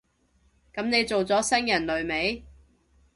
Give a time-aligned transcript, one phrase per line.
[0.73, 2.43] 噉你做咗新人類未？